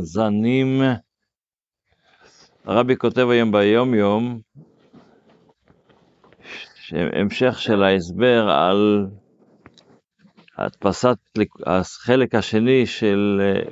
[0.00, 0.82] זנים.
[2.64, 4.40] הרבי כותב היום ביום יום,
[6.92, 9.06] המשך של ההסבר על
[10.58, 11.18] הדפסת
[11.66, 13.62] החלק השני של אה,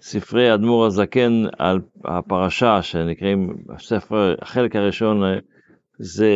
[0.00, 5.38] ספרי אדמו"ר הזקן על הפרשה שנקראים, הספר, החלק הראשון אה,
[5.98, 6.32] זה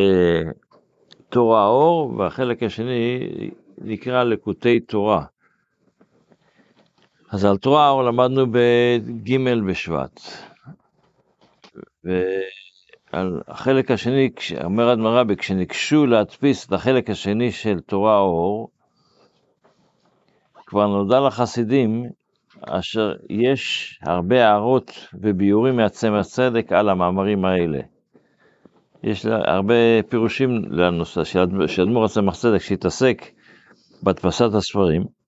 [1.29, 3.21] תורה אור, והחלק השני
[3.79, 5.25] נקרא לקוטי תורה.
[7.33, 10.21] אז על תורה אור למדנו בג' בשבט.
[12.05, 14.31] ועל החלק השני,
[14.65, 18.71] אומר אדמרבי, כשניגשו להדפיס את החלק השני של תורה אור,
[20.67, 22.07] כבר נודע לחסידים
[22.63, 27.81] אשר יש הרבה הערות וביורים מעצמר צדק על המאמרים האלה.
[29.03, 29.75] יש הרבה
[30.09, 31.41] פירושים לנושא של
[31.83, 33.23] אדמו"ר הצמח צדק שהתעסק
[34.03, 35.20] בהדפסת הספרים,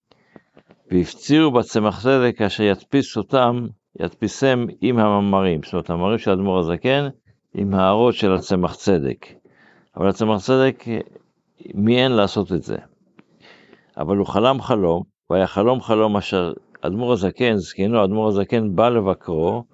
[0.93, 3.67] והפצירו בצמח צדק אשר ידפיס אותם,
[4.01, 7.09] ידפיסם עם המאמרים, זאת אומרת המאמרים של אדמו"ר הזקן
[7.55, 9.27] עם הערות של הצמח צדק.
[9.97, 10.85] אבל הצמח צדק
[11.75, 12.77] מיהן לעשות את זה.
[13.97, 19.65] אבל הוא חלם חלום, והיה חלום חלום אשר אדמו"ר הזקן, זקנו, אדמו"ר הזקן בא לבקרו,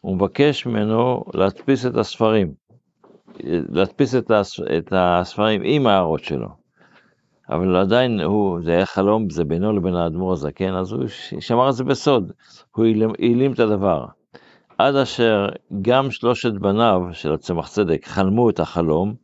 [0.00, 2.52] הוא מבקש ממנו להדפיס את הספרים,
[3.44, 4.14] להדפיס
[4.78, 6.59] את הספרים עם ההערות שלו.
[7.50, 11.04] אבל עדיין הוא, זה היה חלום, זה בינו לבין האדמו"ר הזקן, אז הוא
[11.40, 12.32] שמר את זה בסוד,
[12.70, 12.86] הוא
[13.18, 14.04] העלים את הדבר.
[14.78, 15.48] עד אשר
[15.82, 19.14] גם שלושת בניו של הצמח צדק חלמו את החלום,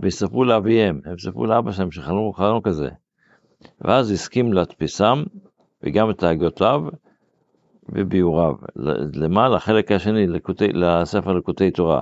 [0.00, 2.88] ויספרו לאביהם, הם סיפרו לאבא שלהם שחלמו חלום כזה.
[3.80, 5.22] ואז הסכים להדפיסם,
[5.82, 6.82] וגם את הגותיו
[7.88, 8.54] וביאוריו.
[9.14, 9.48] למה?
[9.48, 12.00] לחלק השני, לקוטי, לספר לקוטי תורה.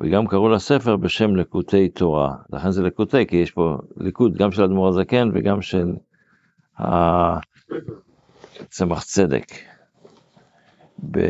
[0.00, 2.34] וגם קראו לספר בשם לקוטי תורה.
[2.52, 5.92] לכן זה לקוטי, כי יש פה ליקוד גם של אדמו"ר הזקן וגם של
[8.68, 9.44] צמח צדק.
[11.10, 11.20] ב...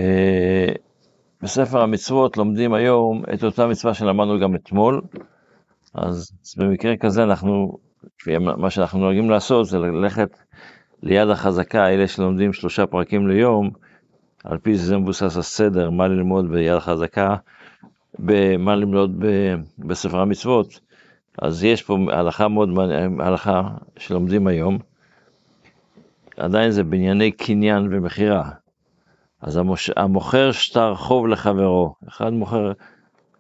[1.43, 5.01] בספר המצוות לומדים היום את אותה מצווה שלמדנו גם אתמול,
[5.95, 7.79] אז במקרה כזה אנחנו,
[8.37, 10.39] מה שאנחנו נוהגים לעשות זה ללכת
[11.03, 13.71] ליד החזקה, אלה שלומדים שלושה פרקים ליום,
[14.45, 17.37] על פי זה מבוסס הסדר, מה ללמוד ביד החזקה,
[18.59, 19.25] מה ללמוד
[19.79, 20.81] בספר המצוות.
[21.43, 23.63] אז יש פה הלכה מאוד מעניינת, הלכה
[23.97, 24.79] שלומדים היום,
[26.37, 28.51] עדיין זה בענייני קניין ומכירה.
[29.41, 29.91] אז המוש...
[29.97, 32.73] המוכר שטר חוב לחברו, אחד מוכר,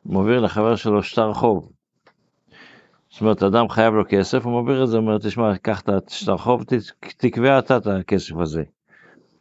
[0.07, 1.71] מוביל לחבר שלו שטר חוב.
[3.11, 6.37] זאת אומרת, אדם חייב לו כסף, הוא מעביר את זה, אומר, תשמע, קח את השטר
[6.37, 6.65] חוב,
[7.17, 8.63] תקבע אתה את הכסף הזה.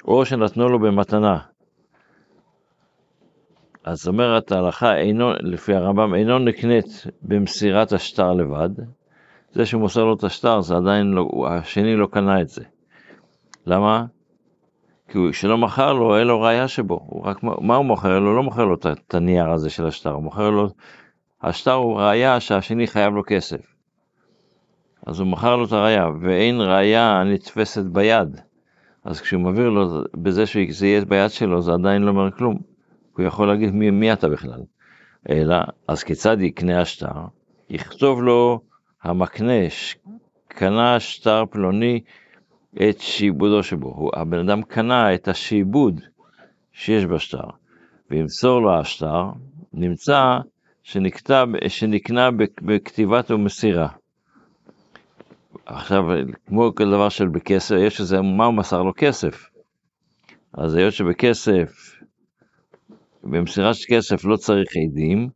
[0.05, 1.37] או שנתנו לו במתנה.
[3.87, 8.69] אז אומרת ההלכה, אינו, לפי הרמב"ם, אינו נקנית במסירת השטר לבד.
[9.51, 12.63] זה שהוא מוסר לו את השטר, זה עדיין לא, השני לא קנה את זה.
[13.65, 14.05] למה?
[15.09, 16.99] כי הוא שלא מכר לו, אין לו ראייה שבו.
[17.05, 18.35] הוא רק, מה הוא מוכר לו?
[18.35, 20.69] לא מוכר לו את הנייר הזה של השטר, הוא מוכר לו
[21.41, 23.61] השטר הוא ראייה שהשני חייב לו כסף.
[25.05, 28.41] אז הוא מכר לו את הראייה, ואין ראייה נתפסת ביד.
[29.03, 32.76] אז כשהוא מעביר לו, בזה שזה יהיה ביד שלו, זה עדיין לא אומר כלום.
[33.17, 34.61] הוא יכול להגיד מי, מי אתה בכלל.
[35.29, 35.57] אלא,
[35.87, 37.11] אז כיצד יקנה השטר?
[37.69, 38.61] יכתוב לו
[39.03, 39.53] המקנה,
[40.47, 42.01] קנה שטר פלוני
[42.75, 43.87] את שעבודו שבו.
[43.87, 46.01] הוא, הבן אדם קנה את השעבוד
[46.71, 47.47] שיש בשטר,
[48.11, 49.23] וימסור לו השטר,
[49.73, 50.37] נמצא
[50.83, 52.29] שנכתב, שנקנה
[52.61, 53.87] בכתיבת ומסירה.
[55.65, 56.03] עכשיו,
[56.47, 58.93] כמו כל דבר של בכסף, יש איזה, מה הוא מסר לו?
[58.97, 59.49] כסף.
[60.53, 61.96] אז היות שבכסף,
[63.23, 65.29] במסירת כסף לא צריך עדים,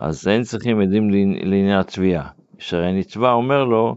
[0.00, 1.10] אז אין צריכים עדים
[1.42, 2.28] לעניין התביעה.
[2.58, 3.96] שהרי נתבע אומר לו,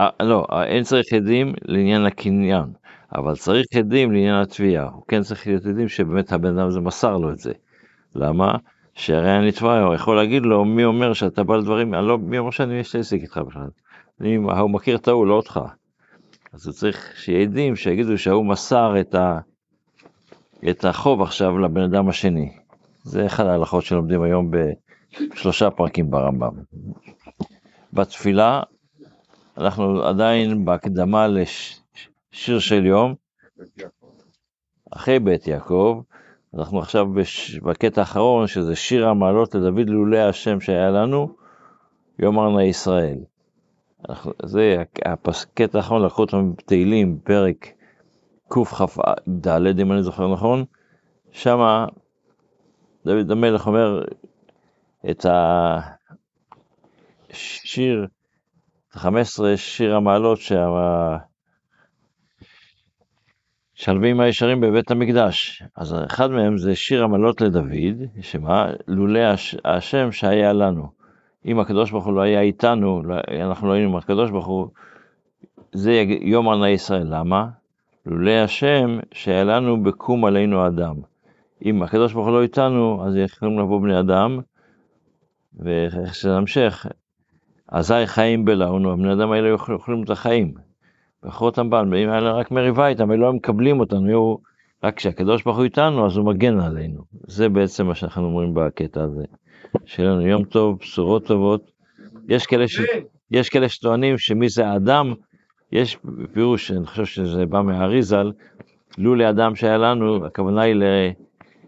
[0.00, 2.64] אה, לא, אין צריך עדים לעניין הקניין,
[3.14, 4.88] אבל צריך עדים לעניין התביעה.
[4.88, 7.52] הוא כן צריך להיות עדים שבאמת הבן אדם הזה מסר לו את זה.
[8.14, 8.54] למה?
[8.94, 12.94] שהרי הנתבע יכול להגיד לו, מי אומר שאתה בא לדברים, לא, מי אומר שאני יש
[12.94, 13.68] לי עסק איתך בכלל?
[14.20, 15.60] אני, הוא מכיר את ההוא, לא אותך.
[16.52, 19.38] אז הוא צריך שיהיה עדים שיגידו שההוא מסר את, ה,
[20.70, 22.52] את החוב עכשיו לבן אדם השני.
[23.04, 26.52] זה אחד ההלכות שלומדים היום בשלושה פרקים ברמב"ם.
[27.92, 28.62] בתפילה,
[29.58, 33.14] אנחנו עדיין בהקדמה לשיר של יום,
[34.90, 36.00] אחרי בית יעקב,
[36.54, 37.06] אנחנו עכשיו
[37.62, 41.28] בקטע האחרון, שזה שיר המעלות לדוד לולא השם שהיה לנו,
[42.18, 43.18] יאמר נא ישראל.
[44.08, 47.66] אנחנו, זה הקטע האחרון, לקחו אותו מתהילים, פרק
[48.52, 50.64] קכ"ד, אם אני זוכר נכון,
[51.30, 51.86] שמה
[53.04, 54.02] דוד המלך אומר
[55.10, 55.26] את
[57.30, 58.06] השיר,
[58.90, 60.66] 15 שיר המעלות, שה...
[63.74, 65.62] שלווים הישרים בבית המקדש.
[65.76, 68.70] אז אחד מהם זה שיר עמלות לדוד, שמה?
[68.88, 70.88] לולא הש- השם שהיה לנו.
[71.46, 74.68] אם הקדוש ברוך הוא לא היה איתנו, לא- אנחנו לא היינו עם הקדוש ברוך הוא,
[75.72, 76.04] זה
[76.52, 77.06] ענה ישראל.
[77.10, 77.61] למה?
[78.06, 80.94] לולא השם שהיה לנו בקום עלינו אדם.
[81.64, 84.40] אם הקדוש ברוך הוא לא איתנו, אז יכולים לבוא בני אדם,
[85.56, 86.86] ואיך שזה נמשך,
[87.68, 90.54] אזי חיים בלעונו, הבני אדם האלה יאכלו- אוכלים את החיים.
[91.22, 94.36] ואכלו אותם בעל, אם היה רק מריבה איתם, הם לא מקבלים אותנו, היו,
[94.84, 97.02] רק כשהקדוש ברוך הוא איתנו, אז הוא מגן עלינו.
[97.26, 99.24] זה בעצם מה שאנחנו אומרים בקטע הזה.
[99.84, 101.70] שיהיה לנו יום טוב, בשורות טובות.
[102.28, 102.80] יש כאלה, ש...
[103.30, 105.14] יש כאלה שטוענים שמי זה האדם,
[105.72, 105.98] יש
[106.32, 108.32] פירוש, אני חושב שזה בא מהאריזל,
[108.98, 110.74] לולי אדם שהיה לנו, הכוונה היא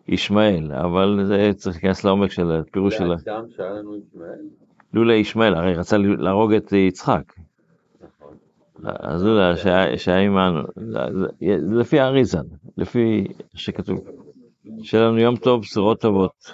[0.09, 3.17] לישמעאל, אבל זה צריך להיכנס לעומק של הפירוש של...
[3.17, 4.49] זה האדם שהיה לנו ישמעאל.
[4.95, 7.33] לולי ישמעאל, הרי רצה להרוג את יצחק.
[8.01, 8.37] נכון.
[9.01, 9.57] אז לולי
[9.97, 10.61] שהיה- עמנו,
[11.81, 12.45] לפי האריזל,
[12.77, 13.25] לפי
[13.55, 14.01] שכתוב.
[14.83, 16.53] שיהיה לנו יום טוב, בשורות טובות.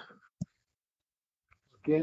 [1.82, 2.00] כן.